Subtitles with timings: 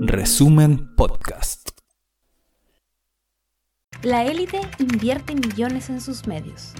[0.00, 1.68] Resumen Podcast.
[4.02, 6.72] La élite invierte millones en sus medios.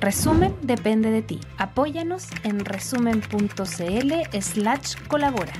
[0.00, 1.38] Resumen depende de ti.
[1.58, 5.52] Apóyanos en resumen.cl slash colabora.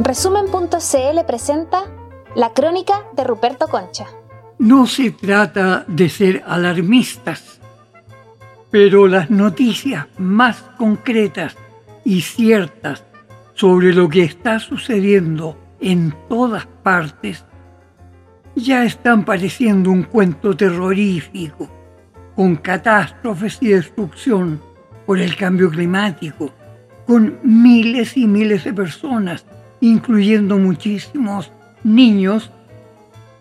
[0.00, 2.01] Resumen.cl presenta
[2.34, 4.06] La crónica de Ruperto Concha.
[4.58, 7.60] No se trata de ser alarmistas,
[8.70, 11.54] pero las noticias más concretas
[12.06, 13.04] y ciertas
[13.52, 17.44] sobre lo que está sucediendo en todas partes
[18.56, 21.68] ya están pareciendo un cuento terrorífico,
[22.34, 24.58] con catástrofes y destrucción
[25.04, 26.50] por el cambio climático,
[27.06, 29.44] con miles y miles de personas,
[29.80, 31.52] incluyendo muchísimos
[31.84, 32.50] niños,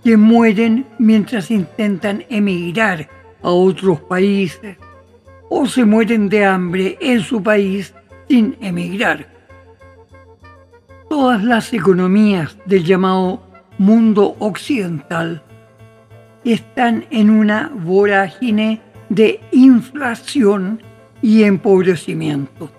[0.03, 3.07] que mueren mientras intentan emigrar
[3.43, 4.77] a otros países
[5.49, 7.93] o se mueren de hambre en su país
[8.27, 9.27] sin emigrar.
[11.09, 13.43] Todas las economías del llamado
[13.77, 15.43] mundo occidental
[16.45, 20.81] están en una vorágine de inflación
[21.21, 22.71] y empobrecimiento.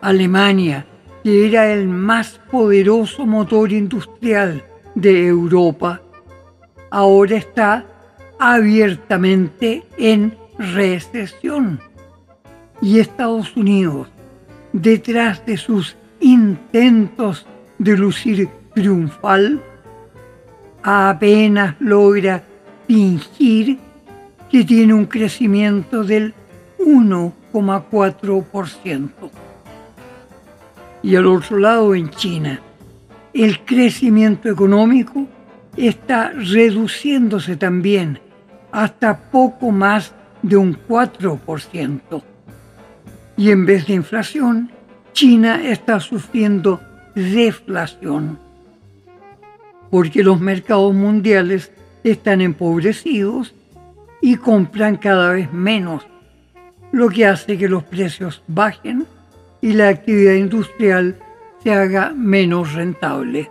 [0.00, 0.86] Alemania,
[1.22, 6.00] que era el más poderoso motor industrial de Europa,
[6.90, 7.84] ahora está
[8.38, 11.80] abiertamente en recesión.
[12.80, 14.08] Y Estados Unidos,
[14.72, 17.44] detrás de sus intentos
[17.78, 19.60] de lucir triunfal,
[20.82, 22.44] apenas logra
[22.86, 23.78] fingir
[24.50, 26.34] que tiene un crecimiento del
[26.78, 29.47] 1,4%.
[31.02, 32.60] Y al otro lado, en China,
[33.32, 35.26] el crecimiento económico
[35.76, 38.20] está reduciéndose también
[38.72, 42.22] hasta poco más de un 4%.
[43.36, 44.70] Y en vez de inflación,
[45.12, 46.80] China está sufriendo
[47.14, 48.38] deflación,
[49.90, 51.72] porque los mercados mundiales
[52.04, 53.54] están empobrecidos
[54.20, 56.06] y compran cada vez menos,
[56.92, 59.06] lo que hace que los precios bajen
[59.60, 61.18] y la actividad industrial
[61.62, 63.50] se haga menos rentable.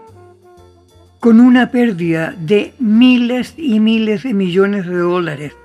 [1.19, 5.56] Con una pérdida de miles y miles de millones de dólares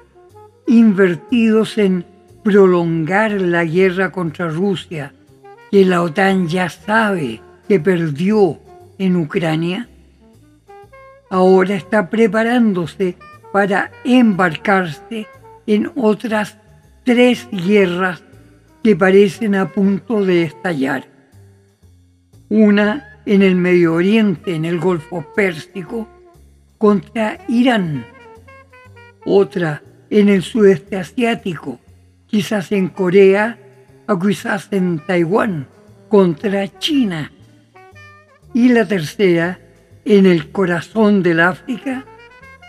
[0.67, 2.05] invertidos en
[2.43, 5.13] prolongar la guerra contra Rusia,
[5.71, 8.59] que la OTAN ya sabe que perdió
[8.99, 9.89] en Ucrania,
[11.31, 13.17] ahora está preparándose
[13.53, 15.27] para embarcarse
[15.67, 16.59] en otras
[17.05, 18.23] tres guerras
[18.83, 21.07] que parecen a punto de estallar.
[22.49, 26.09] Una en el Medio Oriente, en el Golfo Pérsico,
[26.79, 28.05] contra Irán.
[29.25, 31.79] Otra en el sudeste asiático,
[32.27, 33.59] quizás en Corea
[34.09, 35.69] o quizás en Taiwán,
[36.09, 37.33] contra China.
[38.53, 39.61] Y la tercera
[40.05, 42.05] en el corazón del África,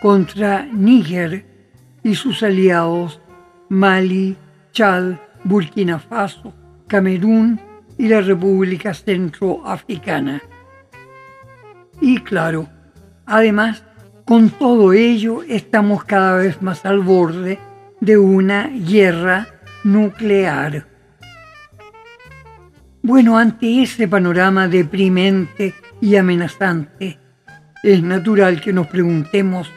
[0.00, 1.44] contra Níger
[2.02, 3.20] y sus aliados
[3.68, 4.36] Mali,
[4.72, 6.52] Chad, Burkina Faso,
[6.88, 7.60] Camerún
[7.98, 10.42] y la República Centroafricana.
[12.00, 12.68] Y claro,
[13.26, 13.84] además,
[14.24, 17.58] con todo ello estamos cada vez más al borde
[18.00, 19.46] de una guerra
[19.84, 20.86] nuclear.
[23.02, 27.18] Bueno, ante ese panorama deprimente y amenazante,
[27.82, 29.70] es natural que nos preguntemos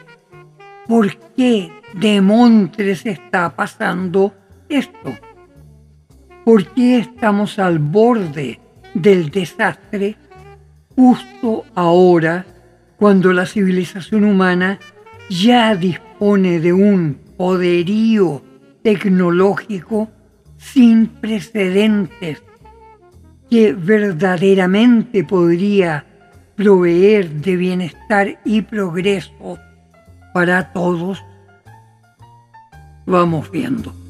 [0.86, 4.34] por qué de Montres está pasando
[4.70, 5.12] esto.
[6.48, 8.58] ¿Por qué estamos al borde
[8.94, 10.16] del desastre
[10.96, 12.46] justo ahora
[12.96, 14.78] cuando la civilización humana
[15.28, 18.42] ya dispone de un poderío
[18.82, 20.08] tecnológico
[20.56, 22.42] sin precedentes
[23.50, 26.06] que verdaderamente podría
[26.56, 29.58] proveer de bienestar y progreso
[30.32, 31.22] para todos?
[33.04, 34.07] Vamos viendo.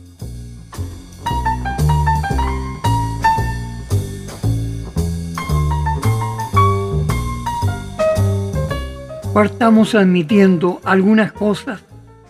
[9.38, 11.84] Partamos admitiendo algunas cosas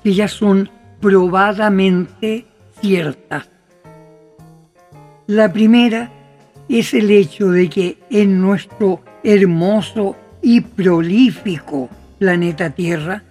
[0.04, 0.68] que ya son
[1.00, 2.44] probadamente
[2.82, 3.48] ciertas.
[5.26, 6.12] La primera
[6.68, 11.88] es el hecho de que en nuestro hermoso y prolífico
[12.18, 13.22] planeta Tierra,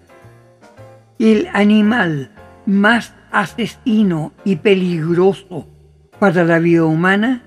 [1.20, 2.32] el animal
[2.66, 5.68] más asesino y peligroso
[6.18, 7.44] para la vida humana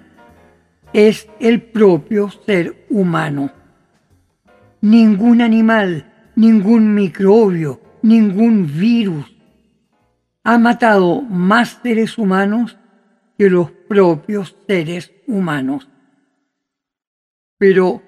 [0.93, 3.51] es el propio ser humano.
[4.81, 6.10] Ningún animal
[6.41, 9.27] ningún microbio, ningún virus
[10.43, 12.79] ha matado más seres humanos
[13.37, 15.87] que los propios seres humanos.
[17.59, 18.03] Pero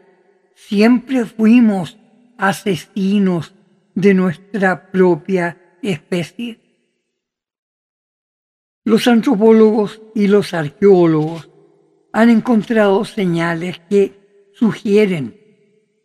[0.55, 1.99] siempre fuimos
[2.39, 3.55] asesinos
[3.95, 6.59] de nuestra propia especie.
[8.83, 11.51] Los antropólogos y los arqueólogos
[12.15, 15.42] han encontrado señales que sugieren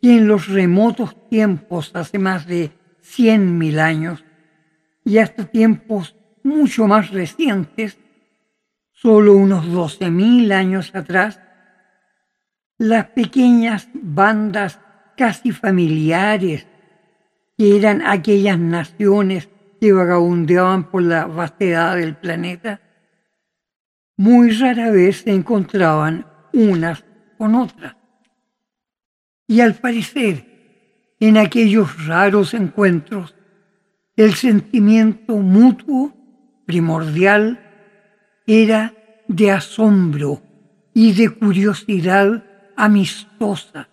[0.01, 2.71] que en los remotos tiempos, hace más de
[3.01, 4.23] 100.000 años,
[5.03, 7.97] y hasta tiempos mucho más recientes,
[8.91, 11.39] solo unos 12.000 años atrás,
[12.77, 14.79] las pequeñas bandas
[15.15, 16.67] casi familiares
[17.57, 19.50] que eran aquellas naciones
[19.81, 22.81] que vagabundeaban por la vastedad del planeta,
[24.15, 27.03] muy rara vez se encontraban unas
[27.38, 27.96] con otras.
[29.47, 33.33] Y al parecer, en aquellos raros encuentros,
[34.15, 36.13] el sentimiento mutuo
[36.65, 37.59] primordial
[38.45, 38.94] era
[39.27, 40.41] de asombro
[40.94, 42.44] y de curiosidad
[42.75, 43.89] amistosa,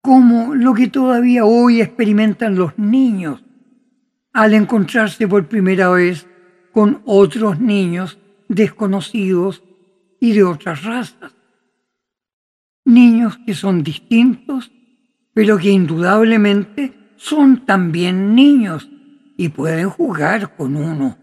[0.00, 3.42] como lo que todavía hoy experimentan los niños
[4.32, 6.26] al encontrarse por primera vez
[6.72, 9.62] con otros niños desconocidos
[10.20, 11.35] y de otras razas.
[12.96, 14.72] Niños que son distintos,
[15.34, 18.88] pero que indudablemente son también niños
[19.36, 21.18] y pueden jugar con uno.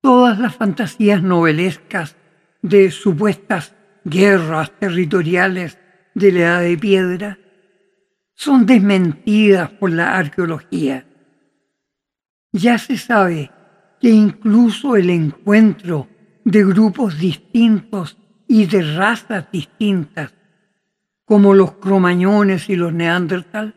[0.00, 2.14] Todas las fantasías novelescas
[2.62, 3.74] de supuestas
[4.04, 5.76] guerras territoriales
[6.14, 7.38] de la edad de piedra
[8.34, 11.04] son desmentidas por la arqueología.
[12.52, 13.50] Ya se sabe
[14.00, 16.06] que incluso el encuentro
[16.44, 18.18] de grupos distintos
[18.54, 20.32] y de razas distintas,
[21.24, 23.74] como los cromañones y los neandertal,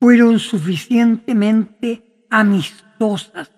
[0.00, 3.50] fueron suficientemente amistosas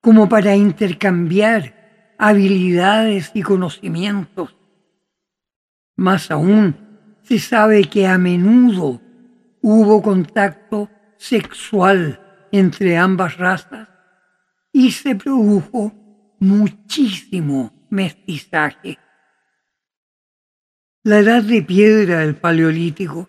[0.00, 4.56] como para intercambiar habilidades y conocimientos.
[5.96, 6.74] Más aún,
[7.20, 9.02] se sabe que a menudo
[9.60, 10.88] hubo contacto
[11.18, 13.86] sexual entre ambas razas
[14.72, 15.92] y se produjo
[16.40, 18.98] muchísimo mestizaje.
[21.02, 23.28] La edad de piedra del Paleolítico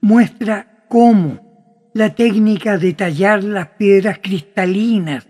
[0.00, 5.28] muestra cómo la técnica de tallar las piedras cristalinas,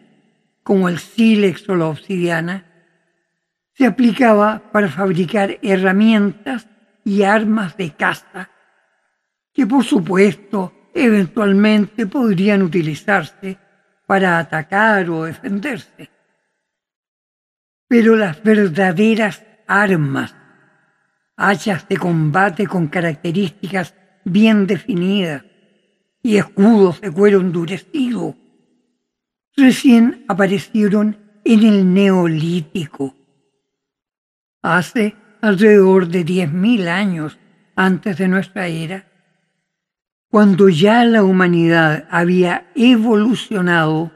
[0.62, 2.66] como el sílex o la obsidiana,
[3.74, 6.68] se aplicaba para fabricar herramientas
[7.04, 8.50] y armas de caza,
[9.52, 13.58] que por supuesto eventualmente podrían utilizarse
[14.06, 16.10] para atacar o defenderse.
[17.90, 20.36] Pero las verdaderas armas,
[21.36, 25.42] hachas de combate con características bien definidas,
[26.22, 28.36] y escudos de cuero endurecido,
[29.56, 33.16] recién aparecieron en el neolítico.
[34.62, 37.40] Hace alrededor de 10.000 años
[37.74, 39.10] antes de nuestra era,
[40.28, 44.12] cuando ya la humanidad había evolucionado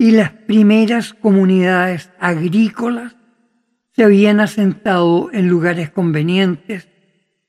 [0.00, 3.16] y las primeras comunidades agrícolas
[3.92, 6.88] se habían asentado en lugares convenientes,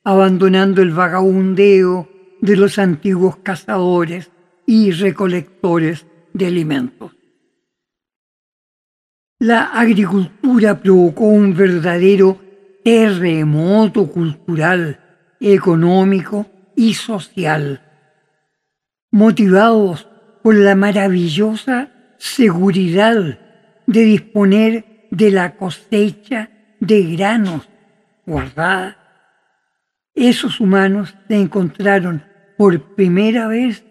[0.04, 2.10] abandonando el vagabundeo
[2.42, 4.32] de los antiguos cazadores
[4.66, 7.14] y recolectores de alimentos.
[9.40, 12.38] La agricultura provocó un verdadero
[12.84, 15.00] terremoto cultural,
[15.40, 17.82] económico y social,
[19.10, 20.10] motivados
[20.44, 23.40] por la maravillosa seguridad
[23.88, 27.68] de disponer de la cosecha de granos
[28.28, 28.98] guardada.
[30.14, 32.24] Esos humanos se encontraron
[32.60, 33.84] por primera vez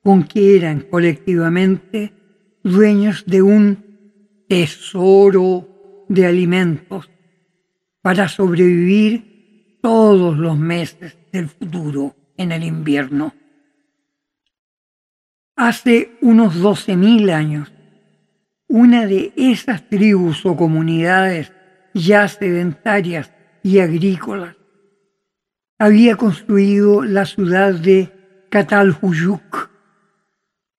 [0.00, 2.12] con que eran colectivamente
[2.62, 7.10] dueños de un tesoro de alimentos
[8.00, 13.34] para sobrevivir todos los meses del futuro en el invierno.
[15.62, 17.70] Hace unos 12.000 años,
[18.66, 21.52] una de esas tribus o comunidades
[21.92, 23.30] ya sedentarias
[23.62, 24.56] y agrícolas
[25.78, 28.10] había construido la ciudad de
[28.48, 29.68] Catalhuyuk,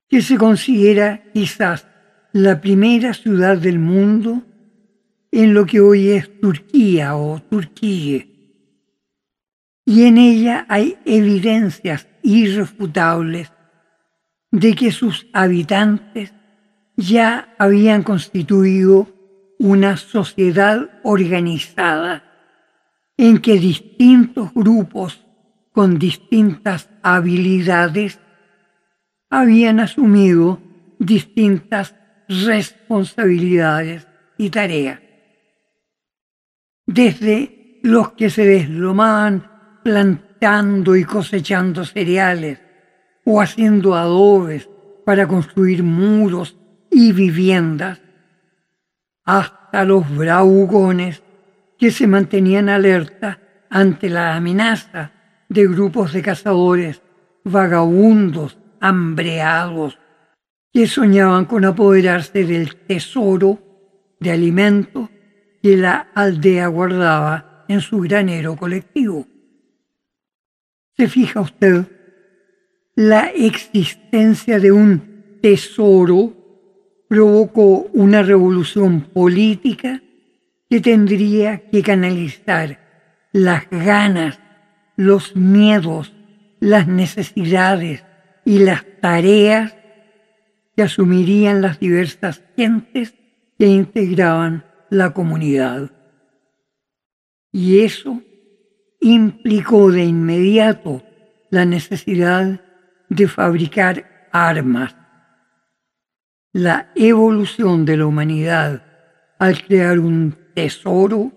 [0.10, 1.86] que se considera quizás
[2.32, 4.42] la primera ciudad del mundo
[5.32, 8.26] en lo que hoy es Turquía o Turquía.
[9.86, 13.52] Y en ella hay evidencias irrefutables
[14.52, 16.34] de que sus habitantes
[16.96, 19.08] ya habían constituido
[19.60, 22.24] una sociedad organizada
[23.18, 25.26] en que distintos grupos
[25.72, 28.20] con distintas habilidades
[29.30, 30.62] habían asumido
[31.00, 31.96] distintas
[32.28, 35.00] responsabilidades y tareas.
[36.86, 39.50] Desde los que se deslomaban
[39.84, 42.61] plantando y cosechando cereales
[43.26, 44.70] o haciendo adobes
[45.06, 46.58] para construir muros
[46.90, 48.02] y viviendas,
[49.24, 51.24] hasta los bravucones
[51.78, 55.12] que se mantenían alerta ante la amenaza
[55.50, 57.02] de grupos de cazadores
[57.44, 59.98] vagabundos, hambreados,
[60.74, 63.60] que soñaban con apoderarse del tesoro
[64.20, 65.10] de alimentos
[65.62, 69.28] que la aldea guardaba en su granero colectivo.
[70.96, 71.86] ¿Se fija usted?
[72.96, 76.34] La existencia de un tesoro
[77.08, 80.02] provocó una revolución política
[80.70, 82.80] que tendría que canalizar
[83.32, 84.40] las ganas,
[84.98, 86.14] los miedos,
[86.60, 88.04] las necesidades
[88.46, 89.76] y las tareas
[90.76, 93.14] que asumirían las diversas gentes
[93.58, 95.92] que integraban la comunidad.
[97.52, 98.22] Y eso
[99.00, 101.04] implicó de inmediato
[101.50, 102.62] la necesidad
[103.12, 104.96] de fabricar armas.
[106.54, 108.84] La evolución de la humanidad
[109.38, 111.34] al crear un tesoro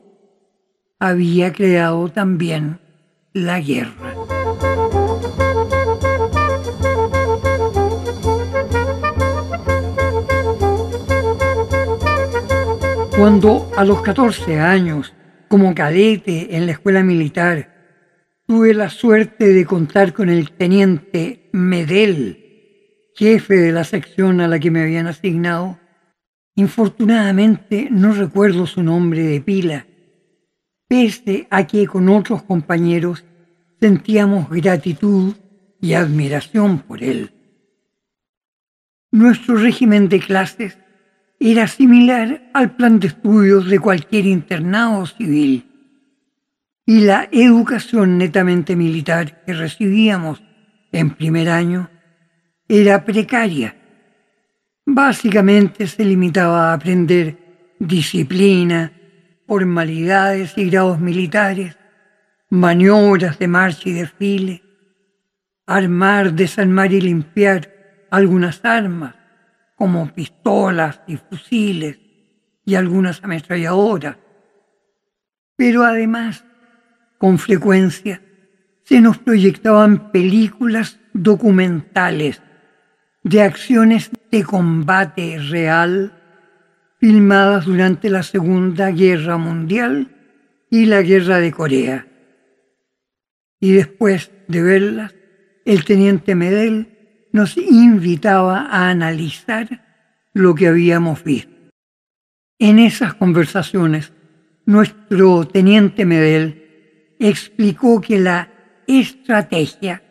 [1.01, 2.79] había creado también
[3.33, 4.15] la guerra.
[13.19, 15.13] Cuando a los 14 años,
[15.49, 17.69] como cadete en la escuela militar,
[18.47, 24.59] tuve la suerte de contar con el teniente Medel, jefe de la sección a la
[24.59, 25.79] que me habían asignado,
[26.57, 29.87] infortunadamente no recuerdo su nombre de pila,
[30.89, 33.25] pese a que con otros compañeros
[33.81, 35.35] sentíamos gratitud
[35.81, 37.31] y admiración por él.
[39.13, 40.77] Nuestro régimen de clases
[41.39, 45.71] era similar al plan de estudios de cualquier internado civil.
[46.85, 50.43] Y la educación netamente militar que recibíamos
[50.95, 51.91] en primer año
[52.69, 53.77] era precaria.
[54.87, 58.93] Básicamente se limitaba a aprender disciplina,
[59.47, 61.77] formalidades y grados militares,
[62.49, 64.63] maniobras de marcha y desfile,
[65.67, 69.17] armar, desarmar y limpiar algunas armas,
[69.75, 71.99] como pistolas y fusiles
[72.65, 74.17] y algunas ametralladoras.
[75.57, 76.45] Pero además,
[77.19, 78.23] con frecuencia,
[78.85, 82.43] se nos proyectaban películas documentales
[83.23, 86.21] de acciones de combate real
[86.99, 90.09] filmadas durante la Segunda Guerra Mundial
[90.71, 92.07] y la Guerra de Corea.
[93.61, 95.15] Y después de verlas,
[95.65, 99.83] el teniente Medel nos invitaba a analizar
[100.35, 101.53] lo que habíamos visto.
[102.59, 104.13] En esas conversaciones,
[104.67, 108.54] nuestro teniente Medel explicó que la
[108.87, 110.03] estrategia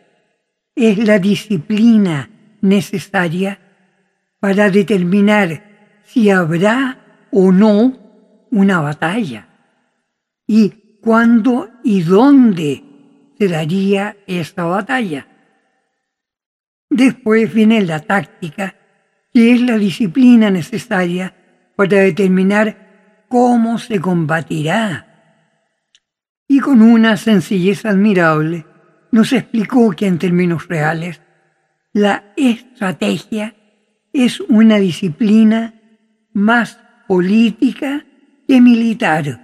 [0.74, 3.58] es la disciplina necesaria
[4.40, 9.48] para determinar si habrá o no una batalla
[10.46, 12.84] y cuándo y dónde
[13.38, 15.26] se daría esta batalla.
[16.90, 18.76] Después viene la táctica,
[19.32, 21.34] que es la disciplina necesaria
[21.74, 25.13] para determinar cómo se combatirá.
[26.46, 28.66] Y con una sencillez admirable
[29.10, 31.20] nos explicó que en términos reales,
[31.92, 33.54] la estrategia
[34.12, 35.74] es una disciplina
[36.32, 38.04] más política
[38.46, 39.40] que militar.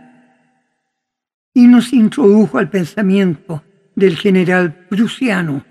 [1.54, 3.64] Y nos introdujo al pensamiento
[3.94, 5.64] del general prusiano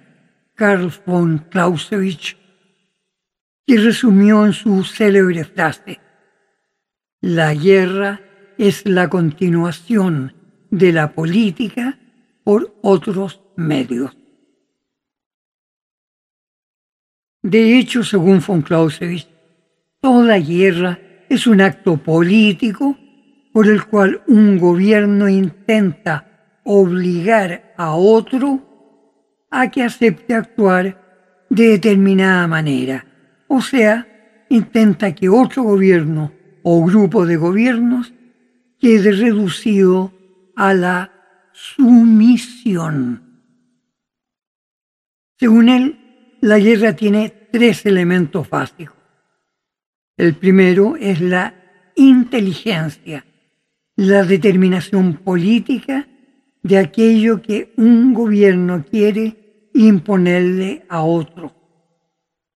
[0.55, 2.37] Karl von Clausewitz,
[3.65, 5.99] que resumió en su célebre frase,
[7.21, 8.21] la guerra
[8.57, 10.33] es la continuación
[10.71, 11.99] de la política
[12.43, 14.15] por otros medios.
[17.41, 19.27] De hecho, según von Clausewitz,
[20.01, 20.99] toda guerra
[21.29, 22.97] es un acto político
[23.53, 32.47] por el cual un gobierno intenta obligar a otro a que acepte actuar de determinada
[32.47, 33.05] manera.
[33.47, 38.13] O sea, intenta que otro gobierno o grupo de gobiernos
[38.79, 40.13] quede reducido
[40.59, 41.13] a la
[41.53, 43.23] sumisión.
[45.39, 48.97] Según él, la guerra tiene tres elementos básicos.
[50.17, 51.55] El primero es la
[51.95, 53.25] inteligencia,
[53.95, 56.09] la determinación política
[56.61, 61.55] de aquello que un gobierno quiere imponerle a otro.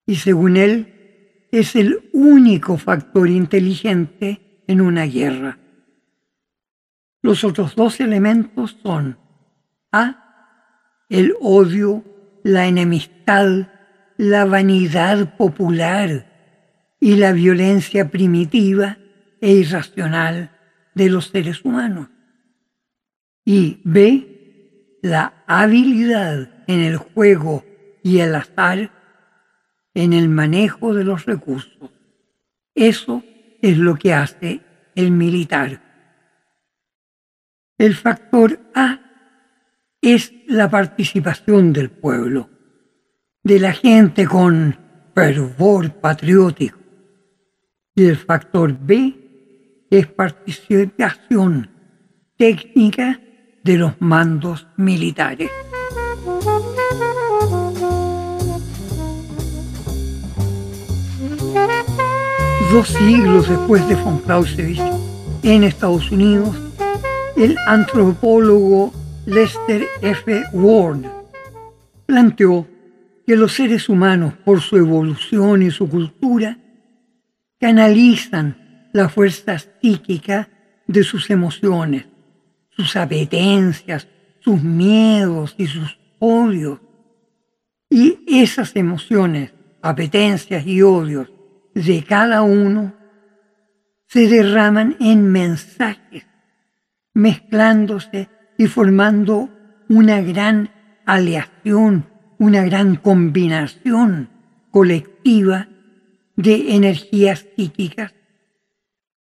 [0.07, 5.62] Y según él, es el único factor inteligente en una guerra.
[7.23, 9.17] Los otros dos elementos son
[9.93, 12.05] A, el odio,
[12.43, 13.69] la enemistad,
[14.17, 18.99] la vanidad popular y la violencia primitiva
[19.41, 20.51] e irracional
[20.95, 22.09] de los seres humanos.
[23.45, 27.65] Y B, la habilidad en el juego
[28.03, 28.91] y el azar
[29.95, 31.91] en el manejo de los recursos.
[32.75, 33.23] Eso
[33.61, 34.61] es lo que hace
[34.95, 35.82] el militar.
[37.83, 39.01] El factor A
[40.01, 42.49] es la participación del pueblo,
[43.43, 44.79] de la gente con
[45.17, 46.79] fervor patriótico.
[47.97, 51.71] Y el factor B es participación
[52.37, 53.21] técnica
[53.65, 55.51] de los mandos militares.
[62.71, 64.79] Dos siglos después de von Clausewitz,
[65.43, 66.57] en Estados Unidos,
[67.37, 68.93] el antropólogo
[69.27, 70.43] Lester F.
[70.53, 71.05] Ward
[72.07, 72.67] planteó
[73.27, 76.59] que los seres humanos, por su evolución y su cultura,
[77.61, 80.49] canalizan la fuerza psíquica
[80.87, 82.07] de sus emociones,
[82.71, 84.09] sus apetencias,
[84.41, 86.81] sus miedos y sus odios.
[87.89, 91.31] Y esas emociones, apetencias y odios
[91.75, 92.95] de cada uno
[94.09, 96.27] se derraman en mensajes,
[97.15, 98.29] mezclándose
[98.59, 99.51] y formando
[99.89, 100.71] una gran
[101.05, 102.07] aleación,
[102.39, 104.31] una gran combinación
[104.71, 105.69] colectiva
[106.37, 108.15] de energías psíquicas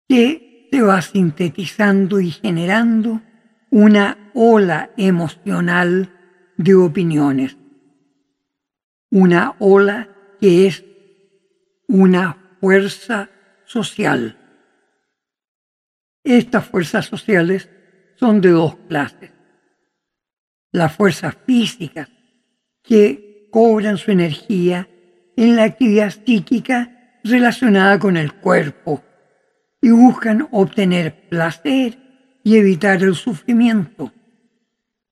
[0.08, 3.20] que se va sintetizando y generando
[3.70, 6.12] una ola emocional
[6.56, 7.56] de opiniones,
[9.10, 10.08] una ola
[10.40, 10.84] que es
[11.88, 13.30] una fuerza
[13.64, 14.36] social.
[16.22, 17.68] Estas fuerzas sociales
[18.20, 19.30] son de dos clases.
[20.72, 22.08] Las fuerzas físicas,
[22.82, 24.88] que cobran su energía
[25.36, 29.02] en la actividad psíquica relacionada con el cuerpo
[29.80, 31.98] y buscan obtener placer
[32.44, 34.12] y evitar el sufrimiento,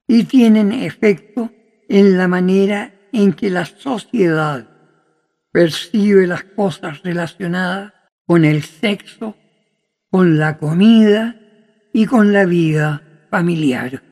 [0.07, 1.51] y tienen efecto
[1.89, 4.69] en la manera en que la sociedad
[5.51, 7.93] percibe las cosas relacionadas
[8.27, 9.35] con el sexo,
[10.11, 11.38] con la comida
[11.99, 14.05] y con la vida familiar.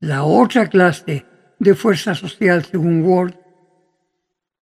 [0.00, 1.26] La otra clase
[1.58, 3.34] de fuerza social, según Ward,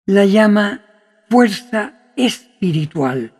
[0.07, 0.85] la llama
[1.31, 3.33] fuerza espiritual,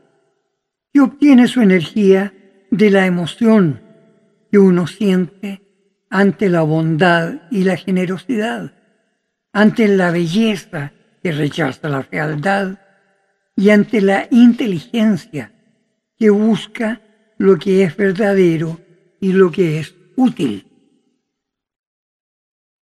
[0.93, 2.33] que obtiene su energía
[2.71, 3.83] de la emoción
[4.53, 8.73] que uno siente ante la bondad y la generosidad,
[9.53, 10.93] ante la belleza
[11.25, 12.79] que rechaza la fealdad
[13.57, 15.51] y ante la inteligencia
[16.17, 17.01] que busca
[17.45, 18.81] lo que es verdadero
[19.21, 20.67] y lo que es útil.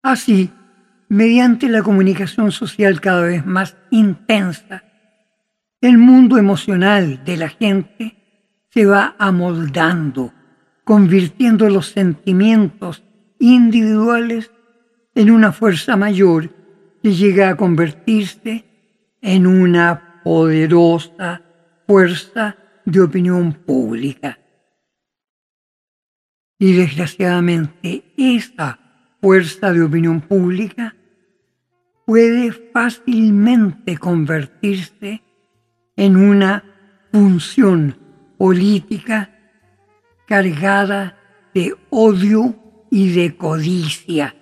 [0.00, 0.48] Así,
[1.08, 4.84] mediante la comunicación social cada vez más intensa,
[5.80, 10.32] el mundo emocional de la gente se va amoldando,
[10.84, 13.02] convirtiendo los sentimientos
[13.40, 14.52] individuales
[15.16, 16.50] en una fuerza mayor
[17.02, 18.64] que llega a convertirse
[19.20, 21.42] en una poderosa
[21.88, 24.38] fuerza de opinión pública.
[26.64, 28.78] Y desgraciadamente esa
[29.20, 30.96] fuerza de opinión pública
[32.06, 35.20] puede fácilmente convertirse
[35.94, 36.64] en una
[37.12, 37.98] función
[38.38, 39.28] política
[40.26, 41.18] cargada
[41.52, 42.56] de odio
[42.90, 44.34] y de codicia.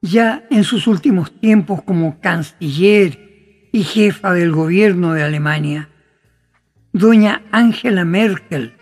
[0.00, 5.90] Ya en sus últimos tiempos como canciller y jefa del gobierno de Alemania,
[6.94, 8.78] doña Angela Merkel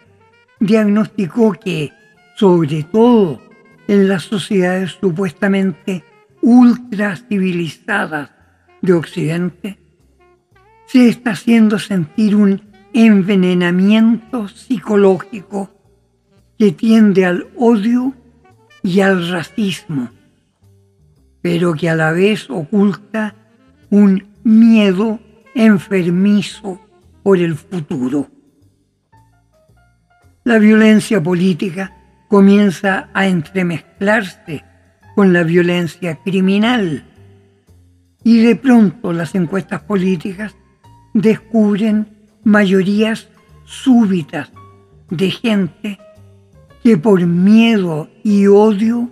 [0.61, 1.93] diagnosticó que,
[2.37, 3.41] sobre todo
[3.89, 6.05] en las sociedades supuestamente
[6.43, 8.31] ultra civilizadas
[8.81, 9.79] de Occidente,
[10.87, 15.71] se está haciendo sentir un envenenamiento psicológico
[16.59, 18.15] que tiende al odio
[18.83, 20.11] y al racismo
[21.43, 23.35] pero que a la vez oculta
[23.91, 25.21] un miedo
[25.55, 26.81] enfermizo
[27.23, 28.29] por el futuro.
[30.43, 31.95] La violencia política
[32.29, 34.65] comienza a entremezclarse
[35.15, 37.05] con la violencia criminal.
[38.25, 40.57] Y de pronto las encuestas políticas
[41.13, 42.09] descubren
[42.43, 43.29] mayorías
[43.67, 44.51] súbitas
[45.11, 45.99] de gente
[46.83, 49.11] que por miedo y odio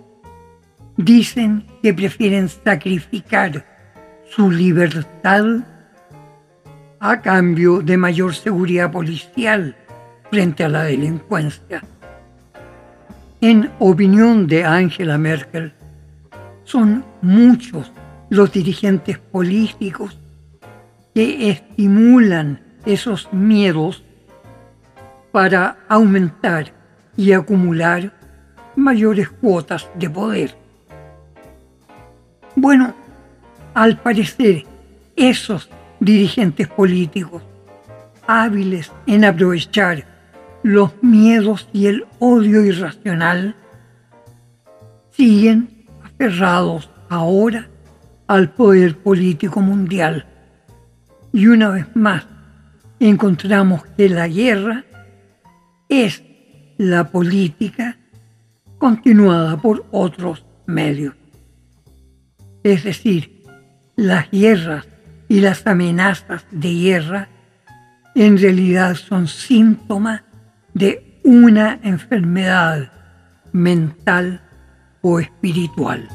[0.97, 3.67] dicen que prefieren sacrificar
[4.31, 5.45] su libertad
[6.99, 9.75] a cambio de mayor seguridad policial
[10.29, 11.83] frente a la delincuencia.
[13.41, 15.73] En opinión de Angela Merkel,
[16.63, 17.91] son muchos
[18.29, 20.19] los dirigentes políticos
[21.15, 24.03] que estimulan esos miedos
[25.31, 26.71] para aumentar
[27.17, 28.13] y acumular
[28.75, 30.55] mayores cuotas de poder.
[32.55, 32.93] Bueno,
[33.73, 34.65] al parecer,
[35.15, 37.41] esos dirigentes políticos
[38.27, 40.18] hábiles en aprovechar
[40.63, 43.55] los miedos y el odio irracional,
[45.11, 47.69] siguen aferrados ahora
[48.27, 50.25] al poder político mundial.
[51.31, 52.25] Y una vez más
[52.99, 54.85] encontramos que la guerra
[55.87, 56.23] es
[56.77, 57.97] la política
[58.77, 61.15] continuada por otros medios.
[62.63, 63.43] Es decir,
[63.95, 64.87] las guerras
[65.27, 67.29] y las amenazas de guerra
[68.15, 70.23] en realidad son síntomas
[70.79, 72.89] de una enfermedad
[73.51, 74.41] mental
[75.01, 76.07] o espiritual.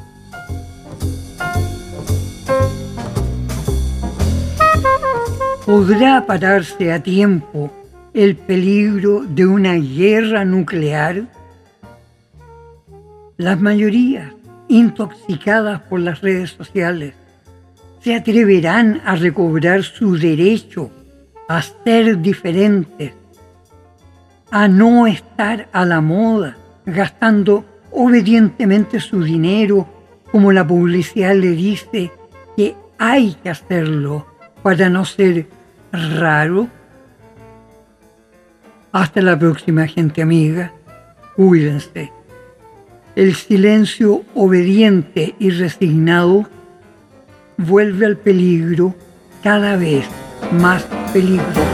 [5.67, 7.71] ¿Podrá pararse a tiempo
[8.15, 11.25] el peligro de una guerra nuclear?
[13.37, 14.33] Las mayorías,
[14.69, 17.13] intoxicadas por las redes sociales,
[18.01, 20.91] se atreverán a recobrar su derecho
[21.49, 23.13] a ser diferentes,
[24.55, 29.89] a no estar a la moda, gastando obedientemente su dinero
[30.31, 32.13] como la publicidad le dice
[32.57, 34.29] que hay que hacerlo
[34.63, 35.49] para no ser
[35.91, 36.69] raro.
[38.93, 40.73] Hasta la próxima gente amiga,
[41.35, 42.13] cuídense.
[43.17, 46.49] El silencio obediente y resignado
[47.57, 48.95] vuelve al peligro
[49.43, 50.07] cada vez
[50.53, 51.74] más peligroso.